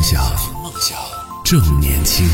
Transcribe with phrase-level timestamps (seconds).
[0.00, 0.98] 梦想，
[1.44, 2.26] 正年轻。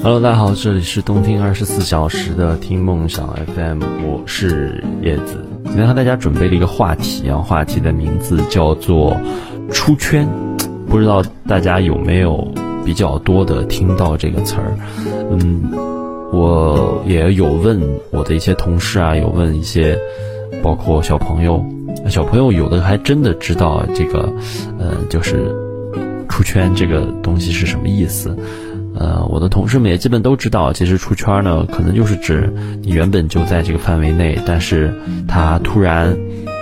[0.00, 5.44] Hello，大家好，这里是东听二十四小时的听梦想 FM，我是叶子。
[5.64, 9.16] 今天和大家准备了一个话题啊，话题的名字叫做
[9.72, 10.28] 出圈。
[10.88, 12.48] 不知道大家有没有
[12.84, 14.78] 比较多的听到这个词儿？
[15.32, 15.72] 嗯，
[16.32, 17.82] 我也有问
[18.12, 19.98] 我的一些同事啊，有问一些
[20.62, 21.66] 包括小朋友，
[22.08, 24.32] 小朋友有的还真的知道这个，
[24.78, 25.54] 呃，就是
[26.28, 28.36] 出圈这个东西是什么意思。
[28.94, 34.94] 呃，我的同事们也基本都知道，其实出圈呢，可能就是指你原本就在这个范围内，但是
[35.26, 36.14] 他突然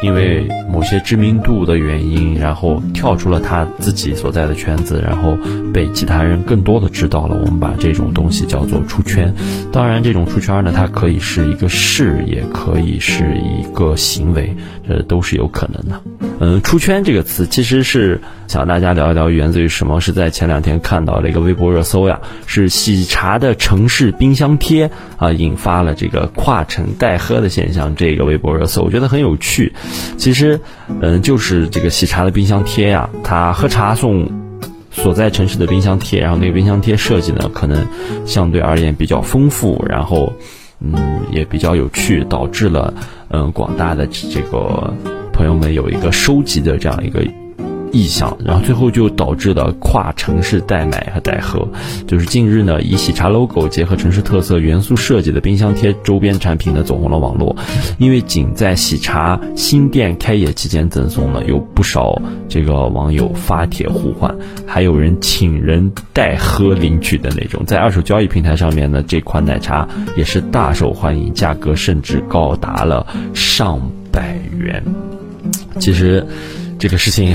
[0.02, 5.36] 因为某些知名度的原因，然后跳出了他自己所在的圈子，然后
[5.72, 7.36] 被其他人更多的知道了。
[7.36, 9.34] 我们把这种东西叫做出圈。
[9.70, 14.54] 当然，这种出圈呢，它可以是一个事，也可以是一个行为，
[14.88, 16.00] 这都是有可能的。
[16.42, 18.18] 嗯，出圈这个词其实是
[18.48, 20.00] 想大家聊一聊，源自于什么？
[20.00, 27.94] 是在前两天看到了一个微博热搜呀，是喜茶的城市冰箱贴啊，引发了这个跨城代喝的现象。
[27.94, 29.70] 这个微博热搜我觉得很有趣。
[30.16, 30.58] 其实，
[31.02, 34.26] 嗯，就是这个喜茶的冰箱贴呀，它喝茶送
[34.90, 37.86] 所在城市的冰箱贴，然后那个冰箱贴设计呢，可能
[38.24, 40.32] 相对而言比较丰富，然后
[40.80, 42.94] 嗯也比较有趣，导致了
[43.28, 44.94] 嗯广大的这个。
[45.40, 47.26] 朋友们有一个收集的这样一个
[47.92, 51.66] 意向，然后最后就导致了跨城市代买和代喝。
[52.06, 57.56] 就是近日呢，以喜茶 logo 结合城市特色元素设计的冰箱贴周边产品呢走红了网络。
[57.96, 67.64] 因为仅在喜茶新店开业期间赠送呢，有不少这个网友发帖互换，还有人请人代喝领取的那种。
[67.64, 69.88] 在二手交易平台上面呢，这款奶茶
[70.18, 73.80] 也是大受欢迎，价格甚至高达了上
[74.12, 74.84] 百元。
[75.78, 76.24] 其实，
[76.78, 77.34] 这个事情，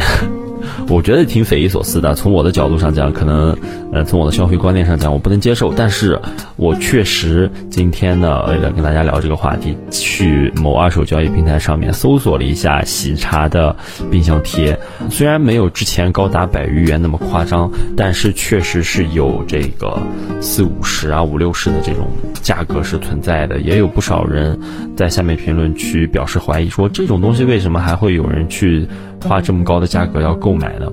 [0.89, 2.13] 我觉得挺匪夷所思的。
[2.13, 3.57] 从我的角度上讲，可能，
[3.91, 5.73] 呃，从我的消费观念上讲，我不能接受。
[5.73, 6.19] 但是
[6.55, 13.75] 我确实今天呢，为了跟大家聊这个话题，去某二手交易平台上面搜索了一下喜茶的
[14.11, 14.77] 冰箱贴。
[15.09, 19.97] 虽然没有之前高达百余元那么夸张，但是确实是有这个
[20.41, 22.07] 四五十啊、五六十的这种
[22.41, 23.59] 价格是存在的。
[23.59, 24.59] 也有不少人
[24.95, 28.87] 在下面评论区表示怀疑，说这种东西为什么还会有人去
[29.23, 30.91] 花这么高的价格要购买呢？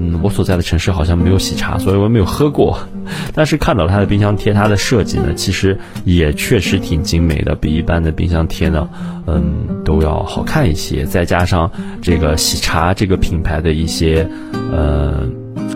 [0.00, 2.78] 嗯，我所在的城市好像没有喜茶，所以我没有喝过。
[3.34, 8.88] 但是看到它的冰箱贴，它的设计呢，其实也确实挺精美的，比一般的冰箱贴呢，
[9.26, 11.04] 嗯，都要好看一些。
[11.04, 11.68] 再加上
[12.00, 14.24] 这个喜茶这个品牌的一些，
[14.70, 15.26] 呃，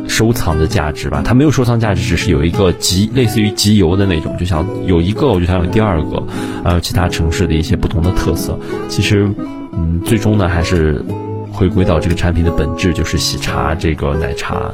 [0.07, 6.23] 收藏的价值吧，它没有收藏价值，只是有一个集，类似于集邮的那种，就像有一个我就想有第二个，
[6.63, 8.57] 还有其他城市的一些不同的特色。
[8.89, 9.29] 其实，
[9.73, 11.05] 嗯，最终呢，还是。
[11.53, 14.73] 回归到这个产品的本质，就是喜茶这个奶茶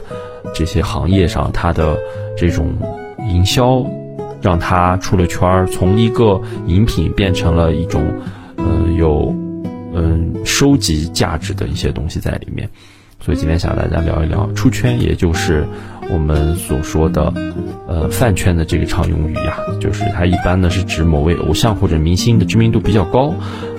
[0.54, 1.98] 这些行业上，它的
[2.36, 2.72] 这种
[3.28, 3.84] 营销，
[4.40, 8.02] 让它出了圈儿，从一个饮品变成了一种，
[8.56, 9.34] 嗯，有
[9.92, 12.68] 嗯收集价值的一些东西在里面。
[13.20, 15.66] 所以今天想和大家聊一聊出圈，也就是
[16.08, 17.34] 我们所说的
[17.88, 23.34] 呃饭圈的这个常用语呀，就是它一般呢是指某位偶像或者明星的知名度比较高。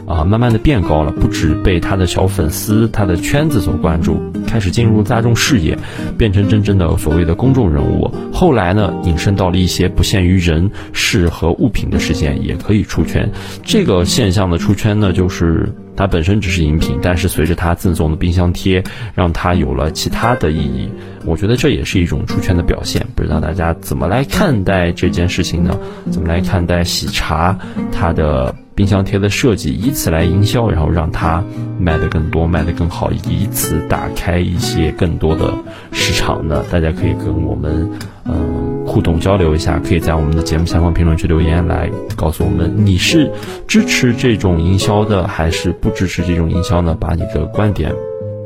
[0.10, 5.78] 啊，慢慢的变高了，不止被他的小粉丝、他的圈子所关注，开始进入大众视野，
[6.18, 8.12] 变成真正的所谓的公众人物。
[8.34, 13.30] 后来呢，引申到了一些不限于人、事和物品的事件，也可以出圈。
[13.64, 18.82] 这个现象的出圈呢，就是它本身只是饮品，但是随着它赠送的冰箱贴，
[19.14, 20.90] 让它有了其他的意义。
[21.26, 23.06] 我觉得这也是一种出圈的表现。
[23.16, 25.78] 不知道大家怎么来看待这件事情呢？
[26.10, 27.60] 怎么来看待喜茶
[27.92, 28.56] 它的？
[28.80, 31.44] 冰箱贴的设计，以此来营销，然后让它
[31.78, 35.54] 卖得更多，卖得更好，以此打开一些更多的
[35.92, 36.64] 市场呢？
[36.72, 37.92] 大家可以跟我们
[38.24, 43.32] 嗯互动交流一下，可以在我们的节目下方评论区留言来告诉我们你是
[43.68, 46.98] 支持这种营销的，还是不支持这种营销呢？
[47.00, 47.94] 把你的观点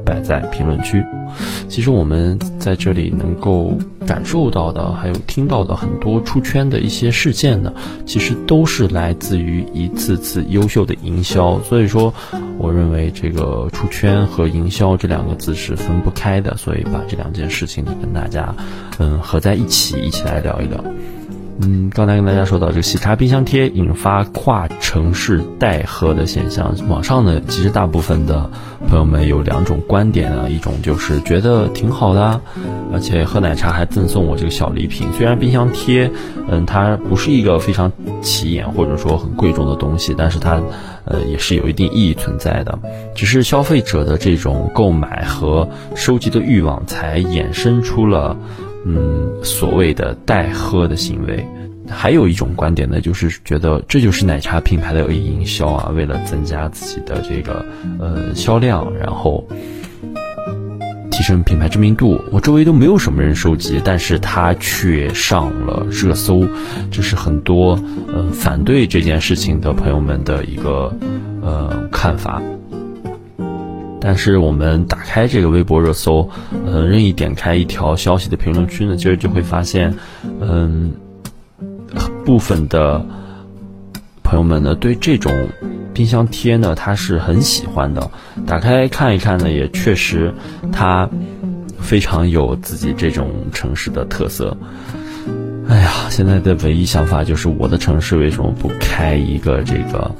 [0.06, 1.02] 摆在评论区。
[1.69, 3.75] 其实我们在这里能够
[4.06, 7.74] 感受到的，还有听到的很多出圈的一些事件呢，
[8.06, 11.57] 其实都是来自于一次次优秀的营销。
[11.62, 12.13] 所以说，
[12.63, 16.56] 我认为这个出圈和营销这两个字是分不开的。
[16.56, 18.56] 所以把这两件事情跟大家
[19.00, 20.81] 嗯合在一起，一起来聊一聊。
[21.65, 28.50] 嗯，刚才跟大家说到这个喜茶冰箱贴引发跨城市代喝的现象，网上呢其实大部分的
[28.89, 32.42] 朋友们有两种观点啊，一种就是觉得挺好的，
[32.92, 35.07] 而且喝奶茶还赠送我这个小礼品。
[35.13, 36.12] 虽然冰箱贴，
[36.50, 40.62] 嗯，它不是一个非常起眼或者说很贵重的东西，但是它，
[41.06, 42.77] 呃，也是有一定意义存在的。
[43.15, 48.36] 只是消费者的这种购买和收集的欲望，才衍生出了。
[48.85, 51.45] 嗯，所谓的代喝的行为，
[51.89, 57.65] 还有一种观点呢，就是觉得这就是奶茶品牌的营销啊，为了增加自己的这个
[58.00, 59.47] 呃销量，然后
[61.12, 62.19] 提升品牌知名度。
[62.31, 66.45] 我周围都没有什么人收集，但是他却上了热搜，
[66.91, 67.79] 这是很多
[68.13, 70.94] 呃反对这件事情的朋友们的一个
[71.41, 72.41] 呃看法。
[74.05, 76.29] 但是我们打开这个微博热搜，
[76.65, 79.95] 呃，任意点开一条消息的评论区呢，其实就会发现，
[80.41, 80.91] 嗯，
[82.25, 83.05] 部分的
[84.21, 85.31] 朋友们呢，对这种
[85.94, 88.11] 冰箱贴呢，他是很喜欢的。
[88.45, 90.33] 打开看一看呢，也确实，
[90.69, 91.09] 它
[91.79, 94.57] 非常有自己这种城市的特色。
[95.69, 100.11] 哎呀，现在的唯一想法就是，我的城市为什么不开一个这个？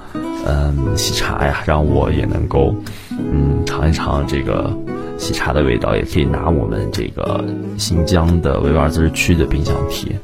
[0.46, 2.76] 嗯，喜茶呀，让我也能够，
[3.20, 4.76] 嗯，尝一尝这个
[5.18, 7.44] 喜茶的味道，也可以拿我们这个
[7.78, 10.16] 新疆的维吾尔自治区的冰箱贴，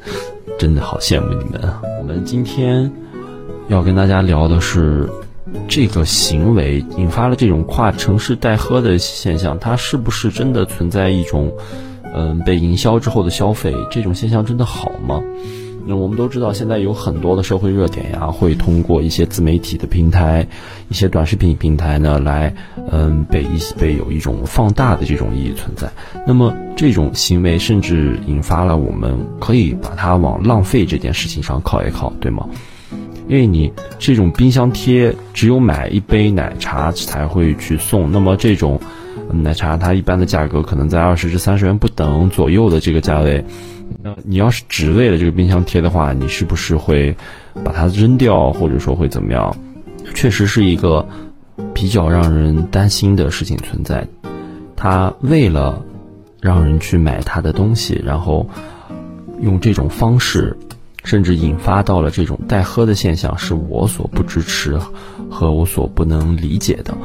[0.58, 1.80] 真的好羡慕你们啊！
[2.00, 2.90] 我们今天
[3.68, 5.08] 要跟大家聊的是，
[5.68, 11.52] 这个行为引发了这种跨城市代喝的现象，它是不是真的存在一种，
[12.14, 13.74] 嗯，被营销之后的消费？
[13.90, 15.22] 这种现象真的好吗？
[15.86, 20.46] 那我们都知道，现在有很多的社会热点呀，会通过一些自媒体的平台、
[20.88, 22.54] 一些短视频平台呢，来
[22.90, 25.90] 嗯被一被有一种放大的这种意义存在。
[26.26, 32.46] 那么这种行为甚至引发了我们可以把它往浪费这件事情上靠一靠，对吗？
[33.28, 38.80] 因为你这种冰箱贴只有买一杯奶茶才会去送，那么这种
[39.32, 43.44] 奶茶它一般的价格可能在二十至三十元不等左右的这个价位。
[44.02, 47.16] 那你要是只为了这个冰箱贴的话，你是不是会
[47.64, 49.56] 把它扔掉，或者说会怎么样？
[50.14, 51.06] 确实是一个
[51.74, 54.06] 比较让人担心的事情存在。
[54.76, 55.82] 他为了
[56.40, 58.48] 让人去买他的东西，然后
[59.40, 60.56] 用这种方式，
[61.04, 64.78] 甚至引发到了这种代喝的现象，是我所不支持
[65.30, 66.96] 和我所不能理解的。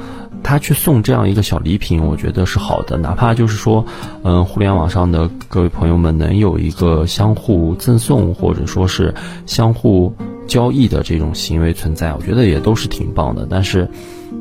[0.46, 3.84] 他去送这样一个小礼品，我觉得是好的，哪怕就是说，
[4.22, 9.16] 嗯，互联网上的各位朋友们能有一个相互赠送或者说是
[9.48, 10.14] 相互
[10.46, 13.48] 交易的这种行为存在，我觉得也都是挺棒的。
[13.50, 13.90] 但是，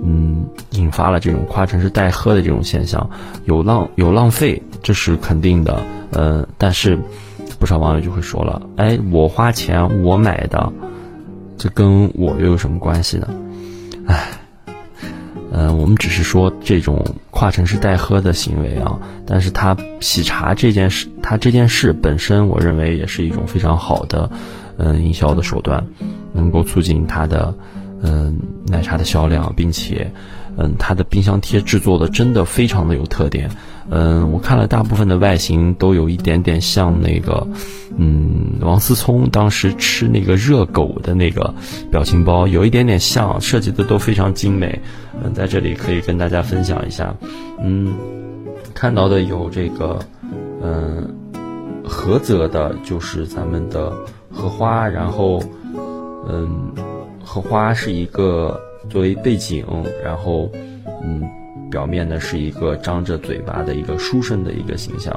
[0.04, 3.08] 嗯，引发了这种跨城市代喝的这种现象，
[3.46, 5.82] 有浪有浪费，这是肯定的。
[6.10, 6.98] 嗯，但是
[7.58, 10.70] 不少网友就会说了，哎，我花钱我买的，
[11.56, 13.30] 这跟我又有什么关系呢？
[14.06, 14.43] 哎。
[15.56, 24.28] 嗯，我们只是说这种跨城市代喝的行为啊，但是它喜茶这件事，它这件事本身，我认为也是一种非常好的，
[24.78, 25.86] 嗯，营销的手段，
[26.32, 27.54] 能够促进它的，
[28.02, 28.36] 嗯，
[28.66, 30.10] 奶茶的销量，并且，
[30.56, 33.50] 嗯，它的冰箱贴制作的真的非常的有特点。
[33.90, 37.46] 嗯，我看了大部分的外形都有一点点像那个，
[37.98, 41.54] 嗯，王思聪当时吃那个热狗的那个
[41.90, 44.80] 表情包，有一点点像，设计的都非常精美。
[45.22, 47.14] 嗯，在这里可以跟大家分享一下，
[47.62, 47.94] 嗯，
[48.72, 49.98] 看到的有这个，
[50.62, 51.14] 嗯，
[51.86, 53.92] 菏泽的，就是咱们的
[54.32, 55.42] 荷花，然后，
[56.26, 56.72] 嗯，
[57.22, 58.58] 荷花是一个
[58.88, 59.64] 作为背景，
[60.02, 60.50] 然后，
[61.02, 61.22] 嗯。
[61.70, 65.12] 表面呢是一个张着嘴巴的一个书生的一个形象，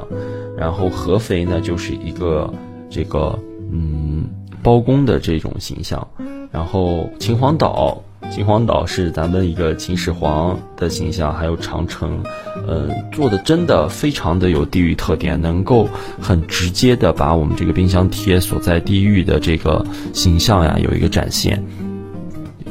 [0.56, 2.52] 然后合肥呢就是一个
[2.90, 3.38] 这个
[3.70, 4.28] 嗯
[4.60, 6.04] 包公的这种形象，
[6.50, 12.20] 然后秦皇岛，秦皇岛是咱们一个秦始皇的形象，还有长城，
[12.66, 15.88] 嗯做的真的非常的有地域特点，能够
[16.20, 21.62] 很直接的把我们这个冰箱贴所在地域的这个形象呀有一个展现，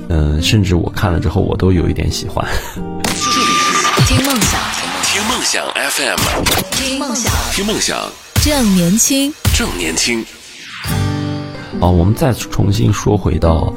[0.10, 2.46] 嗯甚至我看了之后我都有一点喜欢。
[2.74, 4.60] 这里是听梦想，
[5.04, 6.18] 听梦想 FM，
[6.72, 7.98] 听梦想，听梦想，
[8.44, 10.26] 正年轻，正年轻。
[11.82, 13.74] 啊，我们再重新说回到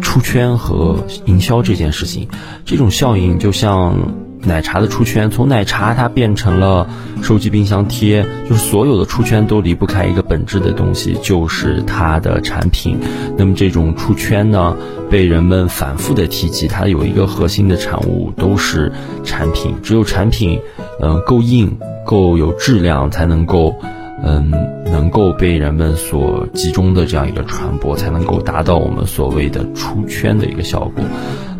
[0.00, 2.28] 出圈和营销这件事情，
[2.64, 3.96] 这种效应就像。
[4.44, 6.88] 奶茶的出圈，从奶茶它变成了
[7.22, 12.98] 收集冰箱贴，就是所有的出圈都离不开一个本质的东西，就是它的产品。
[13.36, 14.76] 那么这种出圈呢，
[15.08, 19.74] 被人们反复的提及，它有一个核心的产物都是产品。
[19.82, 20.60] 只有产品，
[21.00, 23.76] 嗯，够硬、够有质量，才能够，
[24.24, 24.50] 嗯，
[24.86, 31.04] 能够被人们所集中的这样一个传播，才能够达到我们所谓的出圈的一个效果。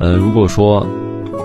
[0.00, 0.84] 呃，如果说，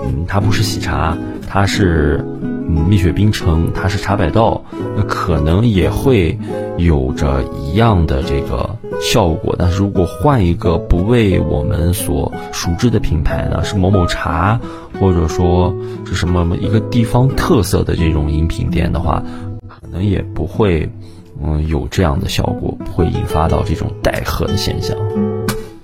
[0.04, 1.16] 嗯，它不是喜茶，
[1.46, 4.62] 它是嗯蜜雪冰城，它是茶百道，
[4.96, 6.38] 那可能也会
[6.76, 9.54] 有着一样的这个效果。
[9.58, 14.60] 但是如果换一个不为我们所熟知的品牌呢，是某某茶，
[15.00, 19.22] 或者说是什么一个地方特色的这种饮品店的话，
[19.68, 20.90] 可能也不会。
[21.40, 24.96] 嗯，有这样的效果，不会引发到这种带喝的现象。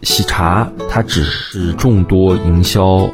[0.02, 3.08] 喜茶它只是众多营销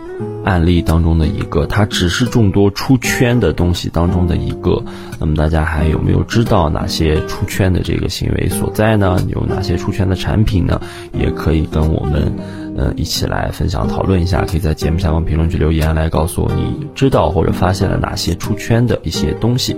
[0.45, 4.83] 案例当中的一个，它只是众多出圈的东西当中的一个。
[5.19, 9.19] 那么大家还有没有知道哪些出圈的这个行为所在呢？
[9.29, 10.81] 有哪些出圈的产品呢？
[11.13, 12.33] 也可以跟我们
[12.77, 14.45] 呃一起来分享讨论一下。
[14.45, 19.77] 可以在节目下方评论区留言来告诉我你知道或者发现了哪些出圈的一些东西。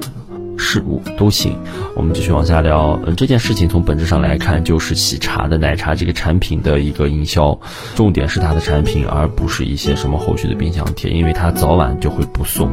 [0.59, 1.57] 事物都行，
[1.95, 2.99] 我们继续往下聊。
[3.05, 7.59] 嗯，这件事情从本质上来看，就是喜茶的奶茶这个产品的一个营销，
[7.95, 12.71] 重点是它的产品，而不是一些什么后续的冰箱贴，因为它早晚就会不送。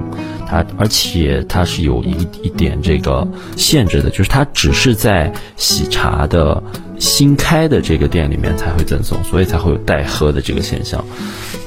[0.47, 6.61] 它而且它是有一一点这个限制的，就是它只是在喜茶的
[6.99, 11.03] 新开的这个店里面才会赠送，所以才会有代喝的这个现象。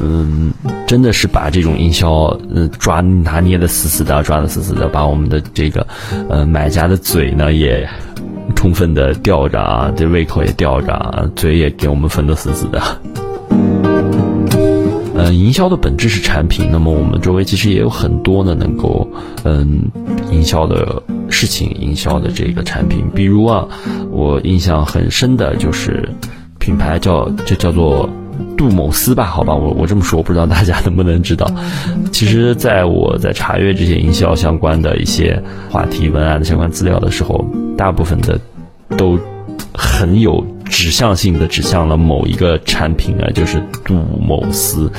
[0.00, 0.52] 嗯，
[0.86, 5.86] 真的是把这种营销，嗯，抓拿捏的死死的，抓的死死的，把我们的这个，
[6.28, 7.88] 呃，买家的嘴呢也
[8.54, 12.82] 充分的吊着啊，这胃口也吊着啊，嘴也给我们分得死死的。
[15.14, 19.08] 嗯， 营销的本质是产品，那么我们周围其实也有很多呢，能够
[19.44, 19.82] 嗯
[20.30, 23.66] 营销的事情，营销的这个产品，比如啊，
[24.10, 26.08] 我印象很深的就是
[26.58, 28.08] 品牌叫就叫做。
[28.56, 31.46] 杜某斯吧，好吧，我我这么说，我不知道大家能不能知道。
[32.12, 37.44] 其实，在我在查阅这些营销相关的一些话题文案的相关资料的时候，
[37.76, 38.40] 大部分的
[38.96, 39.18] 都
[39.74, 44.90] 很有指向性的指向了某一个产品啊，就是杜某斯。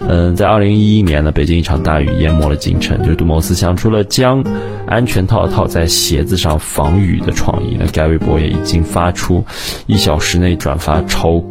[0.00, 4.44] 嗯，在二零一一年呢，北京一场大雨淹没了京城，就是杜某斯想出了将
[4.86, 7.76] 安全套套在鞋子上防雨的创意。
[7.78, 9.44] 那该微博也已经发出
[9.86, 11.42] 一小时内转发超。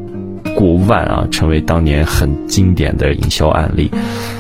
[0.60, 3.90] 过万啊，成为当年很经典的营销案例。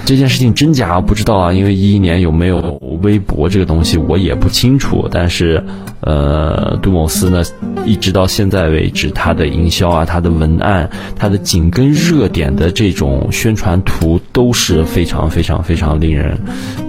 [0.04, 2.60] 这件事情真假不知道啊，因为一一年有没有
[3.02, 5.08] 微博这个东西我也不清楚。
[5.10, 5.64] 但是，
[6.02, 7.42] 呃，杜某斯呢，
[7.86, 16.38] 一直到现在为止，他的营销啊，他的文案，他的紧跟热点的这种宣传图都是非常非常非常令人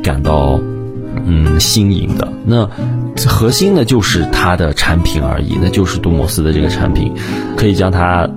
[0.02, 0.58] 感到
[1.24, 2.26] 嗯新颖的。
[2.44, 2.68] 那
[3.28, 7.12] 核心呢，就是它的产品而已，那就是杜某斯的这个产品，
[7.56, 8.28] 可以将它。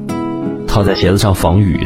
[0.74, 1.86] 套在鞋子上防雨，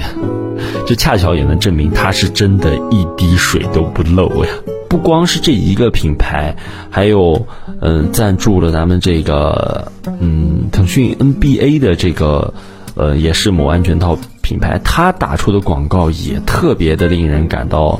[0.88, 4.52] 这恰巧也能证明它是真的一滴水都不漏呀！
[4.88, 6.56] 不光是这一个品牌，
[6.90, 7.46] 还有
[7.82, 9.92] 嗯赞助了咱们这个
[10.22, 12.54] 嗯腾讯 NBA 的这个
[12.96, 18.00] 呃也是某安全套品牌，它打出的广告也特别的令人感到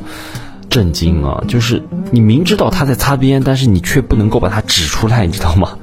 [0.70, 1.44] 震惊啊！
[1.50, 5.78] 就是你明知道他在擦边，但是你却不能够把它指出来，你知道吗？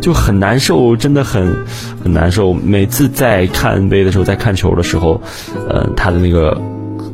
[0.00, 1.54] 就很难受，真的很
[2.02, 2.52] 很难受。
[2.52, 5.20] 每次在看 NBA 的时候，在看球的时候，
[5.68, 6.56] 呃，他的那个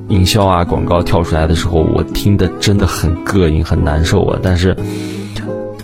[0.08, 4.38] 营销啊、广告跳出来的时候，我听的真的很膈应，很难受啊。
[4.42, 4.76] 但是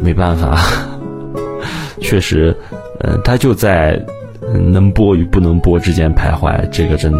[0.00, 0.58] 没办法，
[2.00, 2.56] 确实，
[3.00, 4.00] 嗯，他就在
[4.72, 7.12] 能播与不能播之间徘徊，这个真，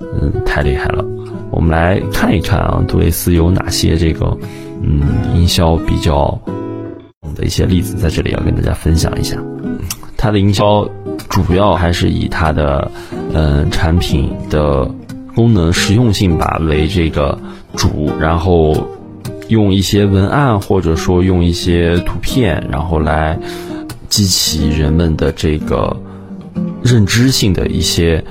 [0.00, 1.04] 嗯，太厉害了。
[1.50, 4.36] 我们来看一看啊，杜蕾斯有哪些这个，
[4.82, 5.02] 嗯，
[5.34, 6.40] 营销比较。
[7.34, 9.36] 的一些例子在这里要跟大家分享一下，
[10.16, 10.88] 它的营销
[11.28, 12.90] 主要还是以它的
[13.32, 14.84] 嗯产品的
[15.34, 17.38] 功能实用性吧为这个
[17.76, 18.88] 主，然后
[19.48, 23.38] 用一些文案或者说用一些图片，然后来
[24.08, 25.96] 激起人们的这个
[26.82, 28.24] 认知性的一些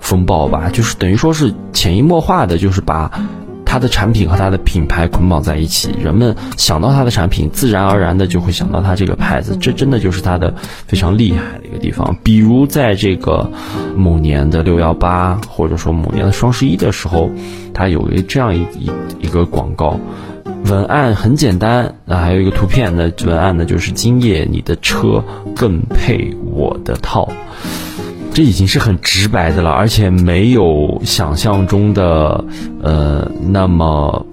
[0.00, 3.10] 风暴吧，就是等于说是潜移默化的，就是把。
[3.66, 9.54] 它的产品和它的品牌捆绑在一起，人们想到它的产品，自然而然的就会想到它这个牌子。
[9.60, 10.54] 这真的就是它的
[10.86, 12.16] 非常厉害的一个地方。
[12.22, 13.50] 比如在这个
[13.94, 17.28] 某年的六幺八，或者说某年的双十一的时候，
[17.74, 19.98] 它有一这样一一一个广告，
[20.64, 25.22] 文案很简单，那还有一个图片的文案呢，就是今夜你的车
[25.54, 27.28] 更配我的套。
[28.36, 32.44] 这已经是很直白的了，而且没有想象中的
[32.82, 34.26] 呃那么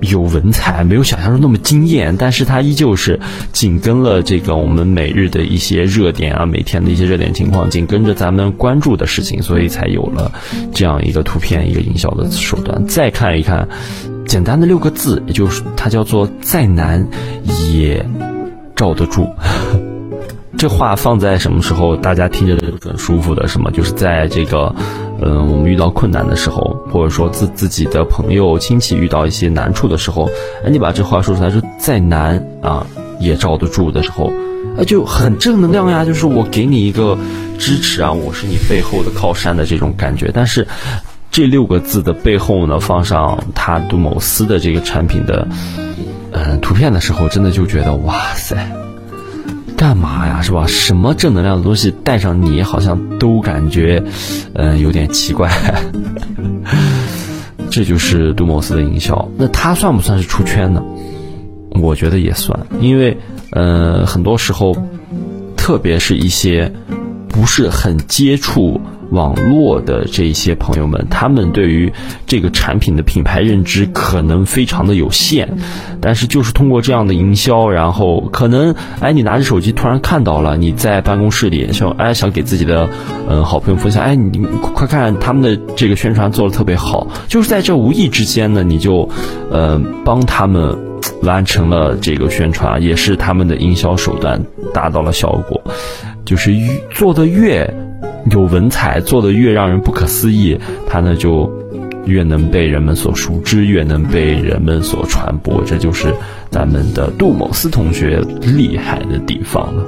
[0.00, 3.20] 有文采，没有想象中那么惊艳，但是它依旧是
[3.52, 10.32] 紧跟了这个我们每日的一些热点啊，每天的一些热点情况，紧跟着咱们关注的事情，所以才有了
[10.72, 12.84] 这样一个图片一个营销的手段。
[12.88, 13.68] 再看一看，
[14.26, 17.06] 简单的六个字，也就是它叫做再难
[17.72, 18.04] 也
[18.74, 19.28] 罩得住。
[20.64, 23.46] 这话放在什么时候，大家听着都很舒服的？
[23.46, 23.70] 什么？
[23.70, 24.74] 就是在这个，
[25.20, 30.26] 嗯，我们遇到困难的时候，或者说自自己的朋友亲戚遇到一些难处的时候，
[30.64, 32.86] 哎，你把这话说出来，说再难啊
[33.20, 34.32] 也罩得住的时候，
[34.78, 36.02] 哎，就很正能量呀。
[36.02, 37.18] 就是我给你一个
[37.58, 40.30] 支持啊，我是你背后的靠山的这种感觉。
[40.32, 40.66] 但是
[41.30, 45.46] 这六个字的背后呢，放上他杜某斯的这个产品的，
[46.32, 48.66] 嗯，图片的时候，真的就觉得哇塞。
[49.84, 50.64] 干嘛呀，是吧？
[50.66, 54.02] 什么正能量的东西带上你，好像都感觉，
[54.54, 55.50] 嗯，有点奇怪。
[57.70, 60.82] 这就是杜莫斯的营销，那他算不算是出圈呢？
[61.82, 63.14] 我觉得也算，因为，
[63.50, 64.74] 呃，很多时候，
[65.54, 66.72] 特别是一些
[67.28, 68.80] 不是很接触。
[69.10, 71.92] 网络的这些朋友们，他们对于
[72.26, 75.48] 这个产品的品牌认知可能非常的有限，
[76.00, 82.88] 但是就是通过这样的营销，然后可能哎，你拿着手机突然看到了，你在办公室里想哎想给自己的
[83.28, 89.08] 嗯好朋友分享，哎你快看他们的这个宣传做的特别好，就是在这无意之间呢，你就
[89.50, 90.76] 呃帮他们
[91.22, 94.42] 完成了这个宣传，也是他们的营销手段
[94.72, 95.62] 达到了效果，
[96.24, 97.68] 就是越做的越。
[98.30, 101.52] 有文采，做的越让人不可思议，它呢就
[102.06, 105.62] 越能被人们所熟知，越能被人们所传播。
[105.66, 106.10] 这就是
[106.48, 109.84] 咱们的杜某斯同学厉害的地方了。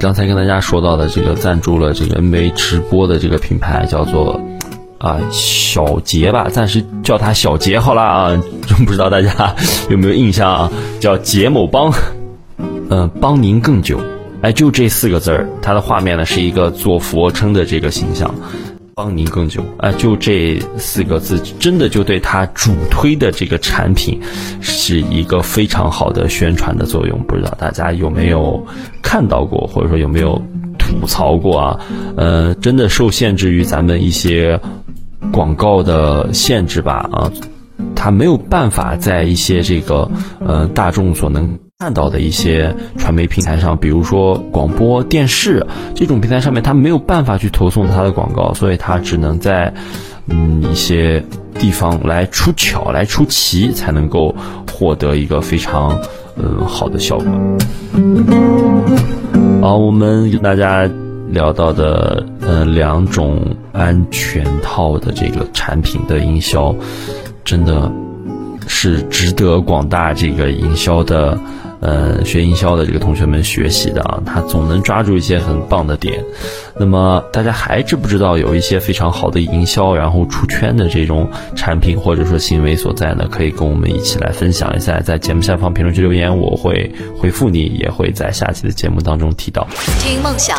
[0.00, 4.40] 刚才跟大家说到的这个赞助了这个 NBA 直播的这个品牌叫做
[4.98, 8.42] 啊小杰吧，暂时叫他小杰好了啊，
[8.84, 9.54] 不知道大家
[9.88, 10.72] 有没有印象啊？
[10.98, 11.92] 叫杰某帮，
[12.90, 14.00] 嗯，帮您更久。
[14.44, 18.34] 哎，就这四个字儿，它的画面呢是一个做俯卧撑的这个形象，
[18.94, 19.64] 帮您更久。
[19.78, 24.20] 哎，就这四个字，真的就对它主推的这个产品
[24.60, 27.18] 是一个非常好的宣传的作用。
[27.22, 28.62] 不知道大家有没有
[29.00, 30.38] 看到过，或者说有没有
[30.78, 31.80] 吐槽过啊？
[32.14, 34.60] 呃，真的受限制于咱们一些
[35.32, 37.08] 广告的限制吧？
[37.10, 37.32] 啊，
[37.96, 40.10] 它没有办法在一些这个
[40.44, 41.58] 呃大众所能。
[41.84, 49.70] 看到的一些传媒平台上，比如说广播电视这种平台上面，它没有办法去投送它的广告，所以它只能在
[50.26, 51.22] 嗯一些
[51.58, 54.34] 地方来出巧、来出奇，才能够
[54.72, 56.00] 获得一个非常
[56.38, 57.26] 嗯好的效果。
[59.60, 60.88] 好，我们跟大家
[61.28, 63.44] 聊到的呃两种
[63.74, 66.74] 安全套的这个产品的营销，
[67.44, 67.92] 真的
[68.66, 71.38] 是值得广大这个营销的。
[71.84, 76.24] 呃，学营销的这个同学们学习的啊，他总能抓住一些很棒的点。
[76.76, 83.28] 那么大家还知不知道有一些非常好的营销，然后出圈的这种产品或者说行为所在呢？
[83.30, 89.66] 可以跟我们一起来分享一下，在节目下方评论区留言，我会回复你，也会在下期的节目当中提到。
[90.00, 90.56] 听梦想，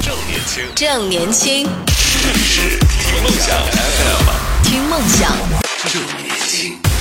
[0.00, 5.30] 正年轻，正年轻，听梦想 FM，听梦想，
[5.86, 6.95] 正年轻。